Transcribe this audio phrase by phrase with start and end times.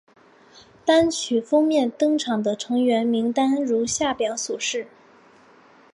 [0.83, 4.87] 单曲封面登场的成员名单如下表所示。